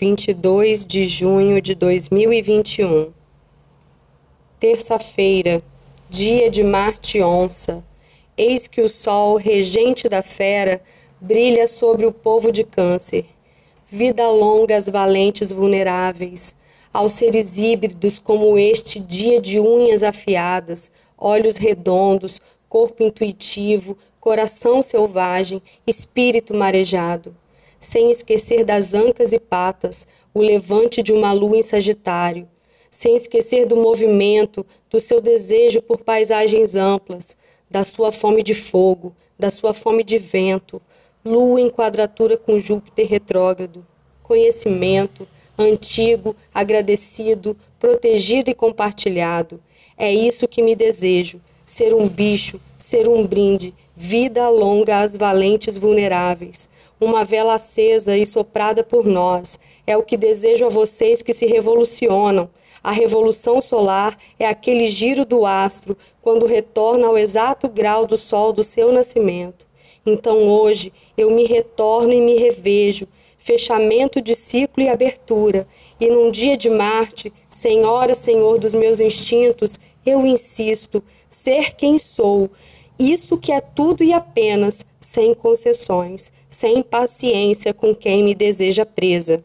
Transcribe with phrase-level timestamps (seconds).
[0.00, 3.10] 22 de junho de 2021.
[4.60, 5.60] Terça-feira,
[6.08, 7.84] dia de Marte Onça.
[8.36, 10.80] Eis que o sol, regente da fera,
[11.20, 13.26] brilha sobre o povo de Câncer.
[13.88, 16.54] Vida longa às valentes vulneráveis,
[16.92, 25.60] aos seres híbridos como este dia de unhas afiadas, olhos redondos, corpo intuitivo, coração selvagem,
[25.84, 27.34] espírito marejado.
[27.80, 32.48] Sem esquecer das ancas e patas, o levante de uma lua em Sagitário,
[32.90, 37.36] sem esquecer do movimento, do seu desejo por paisagens amplas,
[37.70, 40.80] da sua fome de fogo, da sua fome de vento,
[41.24, 43.86] lua em quadratura com Júpiter retrógrado,
[44.22, 49.60] conhecimento, antigo, agradecido, protegido e compartilhado.
[49.96, 55.76] É isso que me desejo: ser um bicho, ser um brinde, vida longa às valentes
[55.76, 56.68] vulneráveis.
[57.00, 59.58] Uma vela acesa e soprada por nós.
[59.84, 62.48] É o que desejo a vocês que se revolucionam.
[62.80, 68.52] A revolução solar é aquele giro do astro quando retorna ao exato grau do sol
[68.52, 69.66] do seu nascimento.
[70.06, 75.66] Então hoje eu me retorno e me revejo, fechamento de ciclo e abertura,
[76.00, 82.48] e num dia de Marte, Senhora, Senhor dos meus instintos, eu insisto, ser quem sou,
[82.98, 89.42] isso que é tudo e apenas, sem concessões, sem paciência com quem me deseja presa.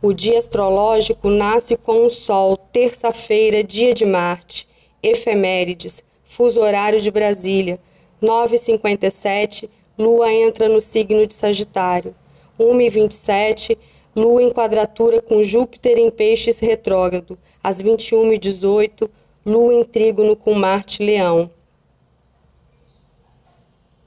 [0.00, 4.68] O dia astrológico nasce com o Sol, terça-feira, dia de Marte,
[5.02, 7.78] efemérides, fuso horário de Brasília,
[8.22, 12.14] 9h57, Lua entra no signo de Sagitário,
[12.58, 13.76] 1h27,
[14.14, 19.08] Lua em quadratura com Júpiter em Peixes retrógrado, às 21h18,
[19.44, 21.50] Lua em trígono com Marte Leão.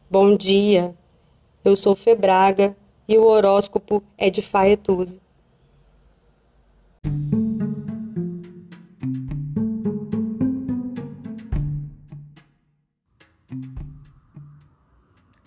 [0.07, 0.95] Bom dia,
[1.63, 5.19] eu sou Febraga e o horóscopo é de Faetusa.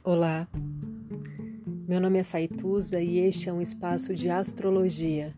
[0.02, 0.48] Olá,
[1.86, 5.36] meu nome é Faituza e este é um espaço de astrologia.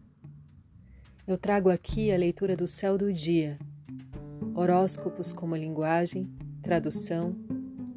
[1.26, 3.58] Eu trago aqui a leitura do céu do dia,
[4.54, 6.26] horóscopos como linguagem,
[6.62, 7.36] tradução,